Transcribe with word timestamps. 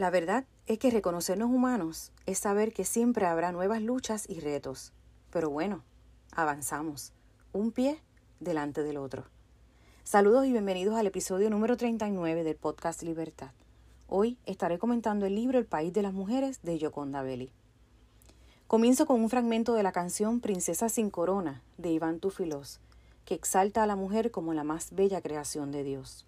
La 0.00 0.08
verdad 0.08 0.46
es 0.66 0.78
que 0.78 0.88
reconocernos 0.88 1.50
humanos 1.50 2.10
es 2.24 2.38
saber 2.38 2.72
que 2.72 2.86
siempre 2.86 3.26
habrá 3.26 3.52
nuevas 3.52 3.82
luchas 3.82 4.24
y 4.30 4.40
retos. 4.40 4.94
Pero 5.30 5.50
bueno, 5.50 5.84
avanzamos, 6.32 7.12
un 7.52 7.70
pie 7.70 8.00
delante 8.38 8.82
del 8.82 8.96
otro. 8.96 9.26
Saludos 10.02 10.46
y 10.46 10.52
bienvenidos 10.52 10.96
al 10.96 11.06
episodio 11.06 11.50
número 11.50 11.76
39 11.76 12.44
del 12.44 12.56
podcast 12.56 13.02
Libertad. 13.02 13.50
Hoy 14.08 14.38
estaré 14.46 14.78
comentando 14.78 15.26
el 15.26 15.34
libro 15.34 15.58
El 15.58 15.66
País 15.66 15.92
de 15.92 16.00
las 16.00 16.14
Mujeres 16.14 16.60
de 16.62 16.78
Yoconda 16.78 17.20
Belli. 17.20 17.52
Comienzo 18.68 19.04
con 19.04 19.20
un 19.20 19.28
fragmento 19.28 19.74
de 19.74 19.82
la 19.82 19.92
canción 19.92 20.40
Princesa 20.40 20.88
sin 20.88 21.10
Corona 21.10 21.62
de 21.76 21.90
Iván 21.90 22.20
Tufilos, 22.20 22.80
que 23.26 23.34
exalta 23.34 23.82
a 23.82 23.86
la 23.86 23.96
mujer 23.96 24.30
como 24.30 24.54
la 24.54 24.64
más 24.64 24.94
bella 24.94 25.20
creación 25.20 25.70
de 25.70 25.84
Dios. 25.84 26.24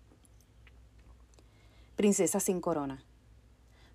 Princesa 1.97 2.39
sin 2.39 2.61
Corona. 2.61 3.02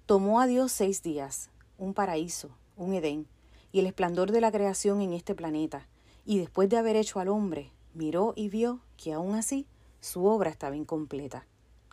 Tomó 0.07 0.39
a 0.39 0.47
Dios 0.47 0.71
seis 0.71 1.03
días, 1.03 1.49
un 1.77 1.93
paraíso, 1.93 2.51
un 2.77 2.93
Edén, 2.93 3.27
y 3.73 3.81
el 3.81 3.87
esplendor 3.87 4.31
de 4.31 4.39
la 4.39 4.53
creación 4.53 5.01
en 5.01 5.11
este 5.11 5.35
planeta, 5.35 5.85
y 6.23 6.39
después 6.39 6.69
de 6.69 6.77
haber 6.77 6.95
hecho 6.95 7.19
al 7.19 7.27
hombre, 7.27 7.73
miró 7.93 8.31
y 8.37 8.47
vio 8.47 8.79
que 8.95 9.11
aún 9.11 9.35
así 9.35 9.67
su 9.99 10.25
obra 10.25 10.49
estaba 10.49 10.77
incompleta. 10.77 11.45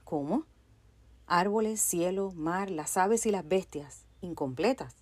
¿Cómo? 0.05 0.45
Árboles, 1.27 1.80
cielo, 1.80 2.30
mar, 2.36 2.70
las 2.70 2.96
aves 2.96 3.27
y 3.27 3.32
las 3.32 3.48
bestias, 3.48 4.05
incompletas. 4.20 4.94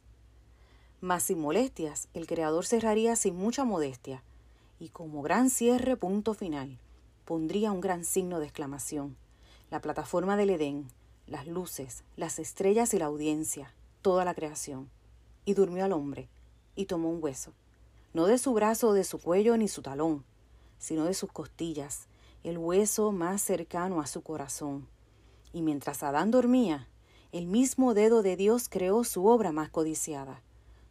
Mas 1.02 1.24
sin 1.24 1.38
molestias, 1.38 2.08
el 2.14 2.26
Creador 2.26 2.64
cerraría 2.64 3.14
sin 3.14 3.36
mucha 3.36 3.66
modestia, 3.66 4.22
y 4.78 4.88
como 4.88 5.20
gran 5.20 5.50
cierre 5.50 5.98
punto 5.98 6.32
final, 6.32 6.78
pondría 7.26 7.72
un 7.72 7.82
gran 7.82 8.06
signo 8.06 8.40
de 8.40 8.46
exclamación, 8.46 9.18
la 9.70 9.82
plataforma 9.82 10.38
del 10.38 10.48
Edén, 10.48 10.88
las 11.26 11.46
luces, 11.46 12.04
las 12.16 12.38
estrellas 12.38 12.94
y 12.94 12.98
la 12.98 13.06
audiencia, 13.06 13.74
toda 14.02 14.24
la 14.24 14.34
creación. 14.34 14.90
Y 15.44 15.54
durmió 15.54 15.84
al 15.84 15.92
hombre, 15.92 16.28
y 16.76 16.86
tomó 16.86 17.10
un 17.10 17.22
hueso, 17.22 17.52
no 18.12 18.26
de 18.26 18.38
su 18.38 18.52
brazo 18.52 18.92
de 18.92 19.04
su 19.04 19.18
cuello 19.18 19.56
ni 19.56 19.68
su 19.68 19.82
talón, 19.82 20.24
sino 20.78 21.04
de 21.04 21.14
sus 21.14 21.32
costillas, 21.32 22.06
el 22.44 22.58
hueso 22.58 23.12
más 23.12 23.40
cercano 23.42 24.00
a 24.00 24.06
su 24.06 24.22
corazón. 24.22 24.86
Y 25.52 25.62
mientras 25.62 26.02
Adán 26.02 26.30
dormía, 26.30 26.88
el 27.30 27.46
mismo 27.46 27.94
dedo 27.94 28.22
de 28.22 28.36
Dios 28.36 28.68
creó 28.68 29.04
su 29.04 29.26
obra 29.26 29.52
más 29.52 29.70
codiciada, 29.70 30.42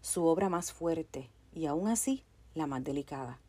su 0.01 0.25
obra 0.25 0.49
más 0.49 0.71
fuerte, 0.71 1.29
y 1.53 1.65
aún 1.65 1.87
así 1.87 2.23
la 2.55 2.67
más 2.67 2.83
delicada. 2.83 3.39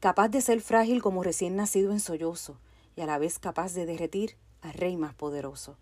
Capaz 0.00 0.28
de 0.28 0.40
ser 0.40 0.60
frágil 0.60 1.02
como 1.02 1.22
recién 1.22 1.56
nacido 1.56 1.92
en 1.92 2.00
sollozo, 2.00 2.56
y 2.96 3.00
a 3.00 3.06
la 3.06 3.18
vez 3.18 3.38
capaz 3.38 3.74
de 3.74 3.86
derretir 3.86 4.36
al 4.64 4.72
rey 4.72 4.96
más 4.96 5.14
poderoso. 5.14 5.76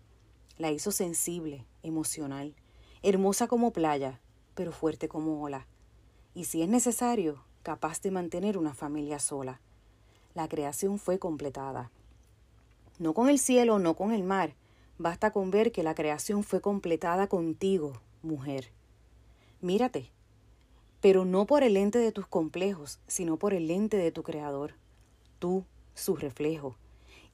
La 0.57 0.69
hizo 0.71 0.91
sensible, 0.91 1.65
emocional, 1.81 2.53
hermosa 3.01 3.47
como 3.47 3.71
playa, 3.71 4.19
pero 4.55 4.71
fuerte 4.71 5.07
como 5.07 5.41
ola. 5.41 5.65
Y 6.35 6.45
si 6.45 6.61
es 6.61 6.69
necesario, 6.69 7.43
capaz 7.63 8.01
de 8.01 8.11
mantener 8.11 8.57
una 8.57 8.73
familia 8.73 9.19
sola. 9.19 9.61
La 10.35 10.49
creación 10.49 10.99
fue 10.99 11.17
completada. 11.17 11.91
No 12.99 13.13
con 13.13 13.29
el 13.29 13.39
cielo, 13.39 13.79
no 13.79 13.95
con 13.95 14.11
el 14.11 14.23
mar. 14.23 14.53
Basta 14.97 15.31
con 15.31 15.49
ver 15.49 15.71
que 15.71 15.81
la 15.81 15.95
creación 15.95 16.43
fue 16.43 16.59
completada 16.59 17.27
contigo, 17.27 18.01
mujer. 18.21 18.71
Mírate, 19.61 20.11
pero 20.99 21.23
no 21.23 21.45
por 21.45 21.63
el 21.63 21.75
lente 21.75 21.99
de 21.99 22.11
tus 22.11 22.27
complejos, 22.27 22.99
sino 23.07 23.37
por 23.37 23.53
el 23.53 23.67
lente 23.67 23.95
de 23.95 24.11
tu 24.11 24.23
creador. 24.23 24.73
Tú, 25.39 25.63
su 25.95 26.17
reflejo. 26.17 26.75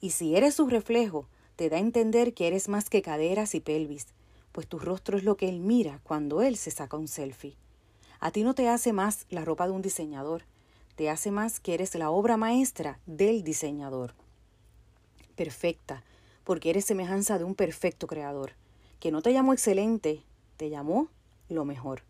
Y 0.00 0.10
si 0.10 0.36
eres 0.36 0.54
su 0.54 0.68
reflejo, 0.68 1.26
te 1.60 1.68
da 1.68 1.76
a 1.76 1.80
entender 1.80 2.32
que 2.32 2.46
eres 2.46 2.70
más 2.70 2.88
que 2.88 3.02
caderas 3.02 3.54
y 3.54 3.60
pelvis, 3.60 4.06
pues 4.50 4.66
tu 4.66 4.78
rostro 4.78 5.18
es 5.18 5.24
lo 5.24 5.36
que 5.36 5.46
él 5.46 5.60
mira 5.60 6.00
cuando 6.04 6.40
él 6.40 6.56
se 6.56 6.70
saca 6.70 6.96
un 6.96 7.06
selfie. 7.06 7.54
A 8.18 8.30
ti 8.30 8.44
no 8.44 8.54
te 8.54 8.66
hace 8.66 8.94
más 8.94 9.26
la 9.28 9.44
ropa 9.44 9.66
de 9.66 9.74
un 9.74 9.82
diseñador, 9.82 10.44
te 10.96 11.10
hace 11.10 11.30
más 11.30 11.60
que 11.60 11.74
eres 11.74 11.94
la 11.96 12.08
obra 12.08 12.38
maestra 12.38 12.98
del 13.04 13.44
diseñador. 13.44 14.14
Perfecta, 15.36 16.02
porque 16.44 16.70
eres 16.70 16.86
semejanza 16.86 17.36
de 17.36 17.44
un 17.44 17.54
perfecto 17.54 18.06
creador, 18.06 18.52
que 18.98 19.12
no 19.12 19.20
te 19.20 19.34
llamó 19.34 19.52
excelente, 19.52 20.22
te 20.56 20.70
llamó 20.70 21.08
lo 21.50 21.66
mejor. 21.66 22.04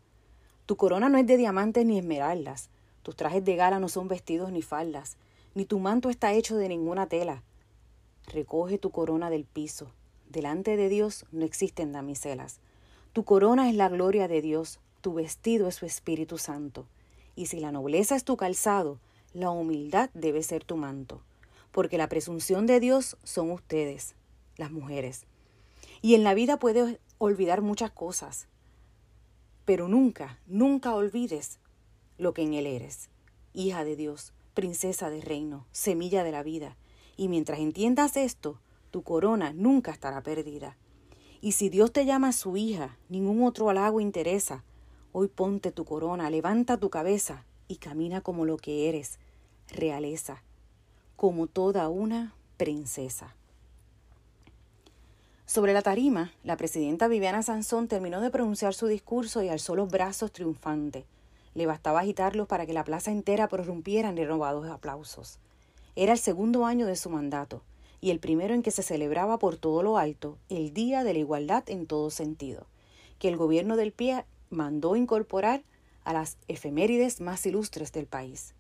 Tu 0.65 0.77
corona 0.77 1.09
no 1.09 1.19
es 1.19 1.27
de 1.27 1.37
diamantes 1.37 1.85
ni 1.85 1.99
esmeraldas, 1.99 2.69
tus 3.03 3.17
trajes 3.17 3.45
de 3.45 3.57
gala 3.57 3.81
no 3.81 3.89
son 3.89 4.07
vestidos 4.07 4.53
ni 4.53 4.63
faldas, 4.63 5.17
ni 5.57 5.65
tu 5.65 5.81
manto 5.81 6.09
está 6.09 6.35
hecho 6.35 6.57
de 6.57 6.69
ninguna 6.69 7.09
tela, 7.09 7.43
recoge 8.31 8.79
tu 8.79 8.91
corona 8.91 9.31
del 9.31 9.45
piso. 9.45 9.93
Delante 10.29 10.77
de 10.77 10.89
Dios 10.89 11.27
no 11.33 11.45
existen 11.45 11.93
damiselas. 11.93 12.61
Tu 13.13 13.25
corona 13.25 13.69
es 13.69 13.75
la 13.75 13.89
gloria 13.89 14.29
de 14.29 14.41
Dios, 14.41 14.81
tu 15.01 15.15
vestido 15.15 15.69
es 15.69 15.75
su 15.77 15.87
Espíritu 15.87 16.39
Santo. 16.39 16.87
Y 17.35 17.47
si 17.47 17.61
la 17.61 17.73
nobleza 17.73 18.17
es 18.17 18.25
tu 18.25 18.37
calzado, 18.37 18.99
la 19.33 19.51
humildad 19.51 20.11
debe 20.15 20.43
ser 20.43 20.65
tu 20.65 20.77
manto, 20.77 21.23
porque 21.73 21.99
la 21.99 22.09
presunción 22.09 22.67
de 22.67 22.81
Dios 22.81 23.17
son 23.23 23.51
ustedes, 23.51 24.15
las 24.57 24.71
mujeres. 24.71 25.25
Y 26.03 26.15
en 26.15 26.25
la 26.25 26.35
vida 26.35 26.59
puedes 26.59 26.99
olvidar 27.19 27.63
muchas 27.63 27.91
cosas, 27.91 28.49
pero 29.65 29.89
nunca, 29.89 30.39
nunca 30.47 30.95
olvides 30.95 31.59
lo 32.19 32.35
que 32.35 32.43
en 32.43 32.55
Él 32.55 32.67
eres, 32.67 33.09
hija 33.53 33.85
de 33.85 33.97
Dios, 33.97 34.33
princesa 34.55 35.11
de 35.11 35.21
reino, 35.21 35.67
semilla 35.73 36.25
de 36.25 36.33
la 36.33 36.43
vida, 36.43 36.77
y 37.21 37.29
mientras 37.29 37.59
entiendas 37.59 38.17
esto, 38.17 38.59
tu 38.91 39.03
corona 39.03 39.53
nunca 39.53 39.91
estará 39.91 40.23
perdida. 40.23 40.79
Y 41.43 41.53
si 41.53 41.69
Dios 41.69 41.93
te 41.93 42.07
llama 42.07 42.33
su 42.33 42.57
hija, 42.57 42.97
ningún 43.11 43.47
otro 43.47 43.69
halago 43.69 44.01
interesa. 44.01 44.65
Hoy 45.13 45.29
ponte 45.29 45.71
tu 45.71 45.85
corona, 45.85 46.31
levanta 46.31 46.79
tu 46.79 46.89
cabeza 46.89 47.45
y 47.69 47.77
camina 47.77 48.23
como 48.23 48.47
lo 48.47 48.57
que 48.57 48.89
eres, 48.89 49.19
realeza, 49.69 50.43
como 51.17 51.47
toda 51.47 51.91
una 51.91 52.33
princesa. 52.57 53.37
Sobre 55.45 55.75
la 55.75 55.83
tarima, 55.83 56.33
la 56.43 56.57
presidenta 56.57 57.07
Viviana 57.07 57.43
Sansón 57.43 57.87
terminó 57.87 58.23
de 58.23 58.31
pronunciar 58.31 58.73
su 58.73 58.87
discurso 58.87 59.43
y 59.43 59.51
alzó 59.51 59.77
los 59.77 59.91
brazos 59.91 60.33
triunfante. 60.33 61.05
Le 61.53 61.67
bastaba 61.67 62.01
agitarlos 62.01 62.49
para 62.49 62.65
que 62.65 62.73
la 62.73 62.85
plaza 62.85 63.11
entera 63.11 63.47
prorrumpiera 63.47 64.09
en 64.09 64.17
renovados 64.17 64.71
aplausos. 64.71 65.39
Era 65.97 66.13
el 66.13 66.19
segundo 66.19 66.67
año 66.67 66.87
de 66.87 66.97
su 66.97 67.11
mandato 67.11 67.63
y 68.01 68.11
el 68.11 68.21
primero 68.21 68.55
en 68.55 68.63
que 68.63 68.71
se 68.71 68.83
celebraba 68.83 69.39
por 69.39 69.57
todo 69.57 69.83
lo 69.83 69.99
alto 69.99 70.39
el 70.49 70.73
Día 70.73 71.05
de 71.05 71.13
la 71.13 71.19
Igualdad 71.19 71.65
en 71.69 71.87
todo 71.87 72.11
sentido, 72.11 72.67
que 73.19 73.29
el 73.29 73.37
gobierno 73.37 73.77
del 73.77 73.93
PIE 73.93 74.25
mandó 74.49 74.97
incorporar 74.97 75.63
a 76.05 76.13
las 76.13 76.39
efemérides 76.49 77.21
más 77.21 77.45
ilustres 77.45 77.93
del 77.93 78.07
país. 78.07 78.55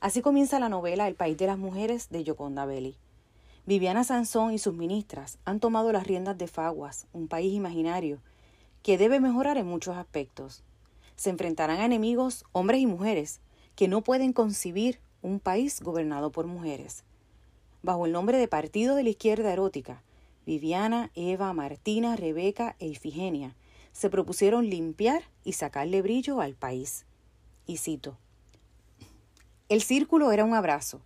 Así 0.00 0.20
comienza 0.20 0.60
la 0.60 0.68
novela 0.68 1.08
El 1.08 1.14
País 1.14 1.36
de 1.38 1.46
las 1.46 1.58
Mujeres 1.58 2.10
de 2.10 2.24
Yoconda 2.24 2.66
Belli. 2.66 2.98
Viviana 3.64 4.04
Sansón 4.04 4.52
y 4.52 4.58
sus 4.58 4.74
ministras 4.74 5.38
han 5.46 5.60
tomado 5.60 5.90
las 5.92 6.06
riendas 6.06 6.36
de 6.36 6.46
Faguas, 6.46 7.06
un 7.14 7.28
país 7.28 7.54
imaginario, 7.54 8.20
que 8.82 8.98
debe 8.98 9.18
mejorar 9.18 9.56
en 9.56 9.66
muchos 9.66 9.96
aspectos. 9.96 10.62
Se 11.16 11.30
enfrentarán 11.30 11.80
a 11.80 11.86
enemigos, 11.86 12.44
hombres 12.52 12.80
y 12.80 12.86
mujeres, 12.86 13.40
que 13.76 13.88
no 13.88 14.02
pueden 14.02 14.34
concebir 14.34 15.00
un 15.24 15.40
país 15.40 15.80
gobernado 15.80 16.30
por 16.30 16.46
mujeres. 16.46 17.02
Bajo 17.82 18.04
el 18.04 18.12
nombre 18.12 18.36
de 18.36 18.46
Partido 18.46 18.94
de 18.94 19.04
la 19.04 19.08
Izquierda 19.08 19.50
Erótica, 19.50 20.02
Viviana, 20.44 21.10
Eva, 21.14 21.50
Martina, 21.54 22.14
Rebeca 22.14 22.76
e 22.78 22.88
Ifigenia 22.88 23.56
se 23.92 24.10
propusieron 24.10 24.68
limpiar 24.68 25.22
y 25.42 25.54
sacarle 25.54 26.02
brillo 26.02 26.42
al 26.42 26.54
país. 26.54 27.06
Y 27.66 27.78
cito, 27.78 28.18
El 29.70 29.80
círculo 29.80 30.30
era 30.30 30.44
un 30.44 30.52
abrazo, 30.52 31.00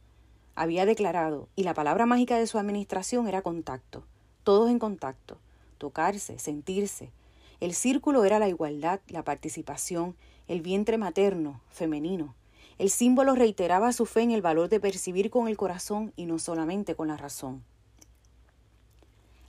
había 0.57 0.85
declarado, 0.85 1.49
y 1.55 1.63
la 1.63 1.75
palabra 1.75 2.05
mágica 2.05 2.39
de 2.39 2.49
su 2.49 2.59
administración 2.59 3.29
era 3.29 3.43
contacto, 3.43 4.03
todos 4.43 4.69
en 4.69 4.81
contacto, 4.81 5.39
tocarse, 5.79 6.41
sentirse. 6.41 7.13
El 7.61 7.73
círculo 7.73 8.25
era 8.25 8.41
la 8.41 8.49
igualdad, 8.49 8.99
la 9.07 9.23
participación, 9.23 10.17
el 10.49 10.61
vientre 10.61 10.99
materno, 10.99 11.61
femenino, 11.71 12.35
el 12.79 12.91
símbolo 12.91 13.35
reiteraba 13.35 13.93
su 13.93 14.07
fe 14.07 14.23
en 14.23 14.31
el 14.31 14.41
valor 14.41 14.69
de 14.69 14.79
percibir 14.79 15.31
con 15.31 15.49
el 15.49 15.57
corazón 15.57 16.13
y 16.15 16.27
no 16.27 16.39
solamente 16.39 16.95
con 16.95 17.09
la 17.09 17.17
razón. 17.17 17.65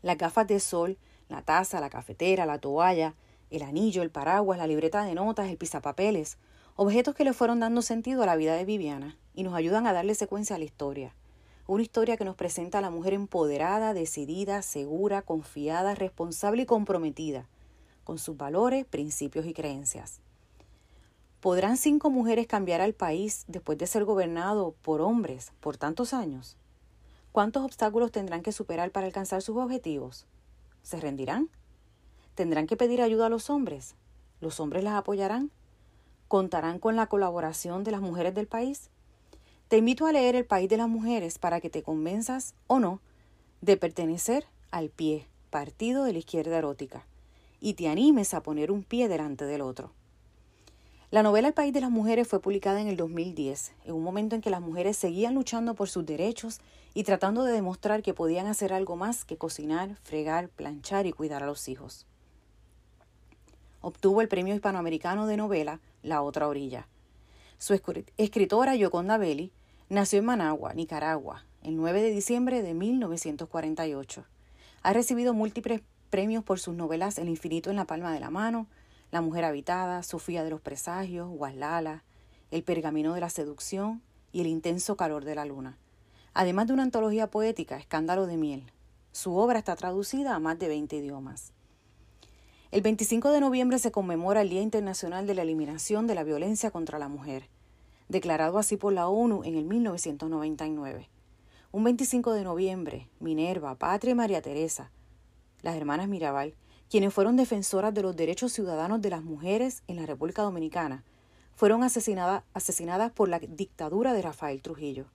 Las 0.02 0.18
gafas 0.18 0.48
de 0.48 0.60
sol, 0.60 0.98
la 1.28 1.44
taza, 1.44 1.80
la 1.80 1.92
cafetera, 1.92 2.48
la 2.48 2.58
toalla, 2.58 3.14
el 3.52 3.62
anillo, 3.62 4.02
el 4.02 4.10
paraguas, 4.10 4.58
la 4.58 4.66
libreta 4.66 5.04
de 5.04 5.14
notas, 5.14 5.50
el 5.50 5.58
pizapapeles, 5.58 6.38
objetos 6.76 7.14
que 7.14 7.24
le 7.24 7.34
fueron 7.34 7.60
dando 7.60 7.84
sentido 7.84 8.24
a 8.24 8.26
la 8.26 8.36
vida 8.36 8.56
de 8.56 8.66
Viviana 8.66 9.16
y 9.36 9.44
nos 9.44 9.54
ayudan 9.54 9.86
a 9.86 9.94
darle 9.94 10.16
secuencia 10.16 10.56
a 10.56 10.60
la 10.60 10.66
historia. 10.66 11.14
Una 11.68 11.84
historia 11.84 12.18
que 12.18 12.26
nos 12.26 12.36
presenta 12.36 12.80
a 12.80 12.82
la 12.82 12.90
mujer 12.90 13.14
empoderada, 13.14 13.94
decidida, 13.94 14.64
segura, 14.64 15.22
confiada, 15.22 15.94
responsable 15.94 16.64
y 16.64 16.66
comprometida 16.66 17.48
con 18.04 18.18
sus 18.18 18.38
valores, 18.38 18.86
principios 18.86 19.46
y 19.46 19.54
creencias. 19.54 20.20
¿Podrán 21.42 21.78
cinco 21.78 22.10
mujeres 22.10 22.48
cambiar 22.48 22.82
al 22.82 22.94
país 22.94 23.46
después 23.48 23.78
de 23.78 23.88
ser 23.88 24.04
gobernado 24.04 24.76
por 24.82 25.00
hombres 25.00 25.54
por 25.62 25.78
tantos 25.78 26.14
años? 26.14 26.58
¿Cuántos 27.32 27.64
obstáculos 27.64 28.12
tendrán 28.12 28.42
que 28.42 28.52
superar 28.52 28.92
para 28.92 29.08
alcanzar 29.08 29.42
sus 29.42 29.56
objetivos? 29.56 30.26
¿Se 30.84 31.00
rendirán? 31.00 31.50
¿Tendrán 32.36 32.68
que 32.68 32.76
pedir 32.76 33.02
ayuda 33.02 33.28
a 33.28 33.30
los 33.30 33.50
hombres? 33.50 33.96
¿Los 34.42 34.60
hombres 34.60 34.84
las 34.84 34.96
apoyarán? 34.96 35.50
¿Contarán 36.28 36.78
con 36.78 36.98
la 36.98 37.08
colaboración 37.08 37.86
de 37.86 37.92
las 37.92 38.02
mujeres 38.02 38.36
del 38.36 38.48
país? 38.48 38.90
Te 39.70 39.78
invito 39.78 40.08
a 40.08 40.12
leer 40.12 40.36
El 40.36 40.46
País 40.46 40.68
de 40.68 40.76
las 40.76 40.90
Mujeres 40.90 41.40
para 41.40 41.62
que 41.62 41.70
te 41.70 41.84
convenzas 41.84 42.54
o 42.68 42.80
no 42.80 43.00
de 43.62 43.78
pertenecer 43.78 44.46
al 44.72 44.90
pie, 44.90 45.26
partido 45.52 46.04
de 46.04 46.12
la 46.12 46.20
izquierda 46.20 46.58
erótica, 46.58 47.06
y 47.62 47.76
te 47.76 47.88
animes 47.88 48.34
a 48.34 48.44
poner 48.44 48.72
un 48.72 48.84
pie 48.84 49.08
delante 49.08 49.46
del 49.46 49.62
otro. 49.62 49.94
La 51.12 51.24
novela 51.24 51.48
El 51.48 51.56
País 51.56 51.74
de 51.74 51.82
las 51.82 51.90
Mujeres 51.90 52.28
fue 52.28 52.40
publicada 52.40 52.80
en 52.80 52.88
el 52.88 52.96
2010, 52.96 53.74
en 53.86 53.94
un 53.96 54.04
momento 54.04 54.36
en 54.36 54.42
que 54.42 54.52
las 54.52 54.62
mujeres 54.62 54.96
seguían 54.96 55.34
luchando 55.34 55.74
por 55.74 55.90
sus 55.90 56.06
derechos 56.06 56.60
y 56.94 57.04
tratando 57.04 57.44
de 57.44 57.52
demostrar 57.52 58.04
que 58.04 58.14
podían 58.14 58.46
hacer 58.46 58.74
algo 58.74 58.96
más 58.96 59.26
que 59.26 59.36
cocinar, 59.36 59.96
fregar, 60.04 60.50
planchar 60.50 61.08
y 61.08 61.12
cuidar 61.12 61.42
a 61.42 61.48
los 61.48 61.68
hijos. 61.68 62.06
Obtuvo 63.82 64.22
el 64.22 64.28
premio 64.28 64.54
hispanoamericano 64.54 65.26
de 65.26 65.38
novela 65.38 65.80
La 66.04 66.22
otra 66.22 66.48
orilla. 66.48 66.88
Su 67.58 67.74
escritora 68.18 68.76
Yoconda 68.76 69.18
Belli 69.18 69.52
nació 69.90 70.20
en 70.20 70.26
Managua, 70.26 70.76
Nicaragua, 70.76 71.44
el 71.64 71.76
9 71.76 72.04
de 72.04 72.12
diciembre 72.12 72.62
de 72.62 72.76
1948. 72.76 74.26
Ha 74.84 74.94
recibido 74.94 75.34
múltiples 75.34 75.82
premios 76.12 76.44
por 76.44 76.60
sus 76.60 76.76
novelas 76.76 77.18
El 77.18 77.30
infinito 77.30 77.72
en 77.72 77.78
la 77.78 77.86
palma 77.86 78.14
de 78.14 78.20
la 78.20 78.30
mano, 78.30 78.68
La 79.12 79.22
mujer 79.22 79.44
habitada, 79.44 80.04
Sofía 80.04 80.44
de 80.44 80.52
los 80.52 80.62
presagios, 80.62 81.30
Guaslala, 81.30 82.04
El 82.52 82.64
pergamino 82.64 83.14
de 83.14 83.22
la 83.22 83.30
seducción 83.30 84.02
y 84.32 84.42
El 84.42 84.48
intenso 84.48 84.96
calor 84.96 85.26
de 85.26 85.36
la 85.36 85.46
luna. 85.46 85.78
Además 86.34 86.68
de 86.68 86.74
una 86.74 86.84
antología 86.84 87.28
poética, 87.28 87.78
Escándalo 87.78 88.28
de 88.28 88.38
miel. 88.38 88.72
Su 89.12 89.36
obra 89.36 89.60
está 89.60 89.76
traducida 89.76 90.36
a 90.36 90.40
más 90.40 90.60
de 90.60 90.68
20 90.68 90.96
idiomas. 90.98 91.54
El 92.72 92.82
25 92.82 93.32
de 93.32 93.40
noviembre 93.40 93.80
se 93.80 93.92
conmemora 93.92 94.42
el 94.42 94.50
Día 94.50 94.62
Internacional 94.62 95.26
de 95.26 95.34
la 95.34 95.42
Eliminación 95.42 96.06
de 96.06 96.14
la 96.14 96.24
Violencia 96.24 96.70
contra 96.70 97.00
la 97.00 97.08
Mujer, 97.08 97.50
declarado 98.10 98.60
así 98.60 98.78
por 98.78 98.94
la 98.94 99.08
ONU 99.08 99.44
en 99.44 99.56
el 99.56 99.66
1999. 99.66 101.10
Un 101.72 101.84
25 101.84 102.34
de 102.34 102.44
noviembre, 102.44 103.10
Minerva, 103.20 103.74
Patria 103.74 104.12
y 104.12 104.16
María 104.16 104.44
Teresa, 104.44 104.92
las 105.64 105.76
hermanas 105.76 106.08
Mirabal, 106.08 106.54
quienes 106.90 107.14
fueron 107.14 107.36
defensoras 107.36 107.94
de 107.94 108.02
los 108.02 108.16
derechos 108.16 108.52
ciudadanos 108.52 109.00
de 109.02 109.12
las 109.12 109.24
mujeres 109.24 109.84
en 109.88 109.98
la 109.98 110.08
República 110.08 110.42
Dominicana, 110.42 111.04
fueron 111.56 111.84
asesinadas, 111.84 112.44
asesinadas 112.54 113.12
por 113.12 113.30
la 113.30 113.40
dictadura 113.40 114.14
de 114.14 114.24
Rafael 114.24 114.62
Trujillo. 114.64 115.06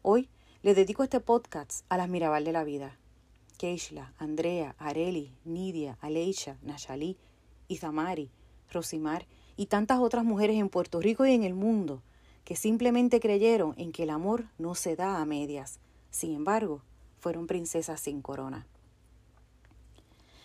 Hoy 0.00 0.30
le 0.62 0.74
dedico 0.74 1.02
este 1.02 1.20
podcast 1.20 1.84
a 1.90 1.98
las 1.98 2.08
Mirabal 2.08 2.44
de 2.44 2.52
la 2.52 2.64
vida. 2.64 2.98
Keishla, 3.58 4.14
Andrea, 4.16 4.74
Areli, 4.78 5.36
Nidia, 5.44 5.98
Aleisha, 6.00 6.56
Nayali, 6.62 7.18
Izamari, 7.68 8.30
Rosimar 8.70 9.26
y 9.56 9.66
tantas 9.66 9.98
otras 9.98 10.24
mujeres 10.24 10.56
en 10.56 10.70
Puerto 10.70 11.00
Rico 11.00 11.26
y 11.26 11.32
en 11.32 11.44
el 11.44 11.54
mundo 11.54 12.02
que 12.44 12.56
simplemente 12.56 13.20
creyeron 13.20 13.74
en 13.76 13.92
que 13.92 14.04
el 14.04 14.10
amor 14.10 14.46
no 14.58 14.74
se 14.74 14.96
da 14.96 15.20
a 15.20 15.26
medias. 15.26 15.78
Sin 16.10 16.34
embargo, 16.34 16.82
fueron 17.18 17.46
princesas 17.46 18.00
sin 18.00 18.22
corona. 18.22 18.66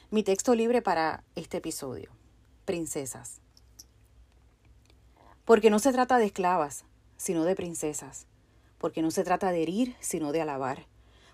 Mi 0.09 0.23
texto 0.23 0.55
libre 0.55 0.81
para 0.81 1.23
este 1.35 1.57
episodio. 1.57 2.11
Princesas. 2.65 3.41
Porque 5.45 5.69
no 5.69 5.79
se 5.79 5.91
trata 5.91 6.17
de 6.17 6.25
esclavas, 6.25 6.85
sino 7.17 7.43
de 7.45 7.55
princesas. 7.55 8.25
Porque 8.77 9.01
no 9.01 9.11
se 9.11 9.23
trata 9.23 9.51
de 9.51 9.63
herir, 9.63 9.95
sino 9.99 10.31
de 10.31 10.41
alabar. 10.41 10.85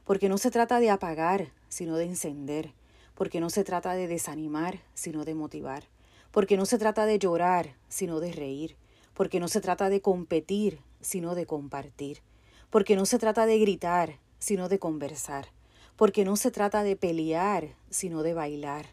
Porque 0.06 0.30
no 0.30 0.38
se 0.38 0.52
trata 0.52 0.80
de 0.80 0.90
apagar, 0.90 1.52
sino 1.70 1.98
de 1.98 2.06
encender. 2.06 2.74
Porque 3.16 3.40
no 3.40 3.50
se 3.50 3.64
trata 3.64 3.94
de 3.94 4.08
desanimar, 4.08 4.80
sino 4.94 5.24
de 5.24 5.36
motivar. 5.36 5.84
Porque 6.32 6.58
no 6.58 6.66
se 6.66 6.78
trata 6.78 7.06
de 7.06 7.20
llorar, 7.20 7.76
sino 7.90 8.20
de 8.20 8.32
reír 8.32 8.76
porque 9.14 9.40
no 9.40 9.48
se 9.48 9.62
trata 9.62 9.90
de 9.90 10.02
competir, 10.02 10.80
sino 11.02 11.36
de 11.36 11.46
compartir, 11.46 12.22
porque 12.70 12.96
no 12.96 13.06
se 13.06 13.20
trata 13.20 13.46
de 13.46 13.60
gritar, 13.60 14.20
sino 14.40 14.70
de 14.70 14.80
conversar, 14.80 15.48
porque 15.96 16.26
no 16.26 16.36
se 16.36 16.52
trata 16.52 16.84
de 16.84 16.96
pelear, 16.96 17.76
sino 17.90 18.24
de 18.24 18.34
bailar, 18.34 18.88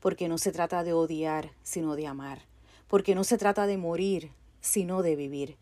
porque 0.00 0.28
no 0.28 0.38
se 0.38 0.52
trata 0.52 0.84
de 0.84 0.92
odiar, 0.92 1.50
sino 1.62 1.96
de 1.96 2.06
amar, 2.06 2.42
porque 2.88 3.14
no 3.14 3.24
se 3.24 3.38
trata 3.38 3.66
de 3.66 3.78
morir, 3.78 4.32
sino 4.60 5.02
de 5.02 5.16
vivir. 5.16 5.56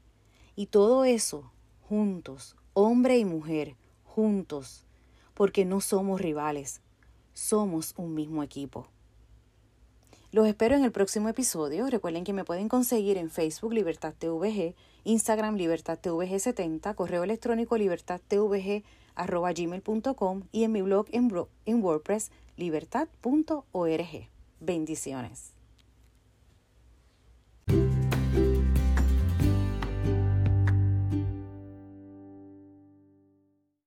Y 0.56 0.66
todo 0.66 1.04
eso, 1.04 1.50
juntos, 1.88 2.56
hombre 2.74 3.18
y 3.18 3.24
mujer, 3.24 3.76
juntos, 4.04 4.84
porque 5.34 5.64
no 5.64 5.80
somos 5.80 6.20
rivales, 6.20 6.80
somos 7.32 7.94
un 7.96 8.14
mismo 8.14 8.42
equipo. 8.42 8.88
Los 10.32 10.46
espero 10.46 10.76
en 10.76 10.84
el 10.84 10.92
próximo 10.92 11.28
episodio. 11.28 11.90
Recuerden 11.90 12.22
que 12.22 12.32
me 12.32 12.44
pueden 12.44 12.68
conseguir 12.68 13.16
en 13.16 13.30
Facebook 13.30 13.72
Libertad 13.72 14.14
TVG, 14.16 14.74
Instagram 15.02 15.56
Libertad 15.56 15.98
TVG 15.98 16.38
70, 16.38 16.94
correo 16.94 17.24
electrónico 17.24 17.76
libertadtvg 17.76 18.84
arroba 19.20 19.52
gmail.com 19.52 20.42
y 20.52 20.64
en 20.64 20.72
mi 20.72 20.82
blog 20.82 21.06
en, 21.12 21.30
en 21.66 21.82
WordPress 21.82 22.30
libertad.org. 22.56 24.28
Bendiciones. 24.60 25.59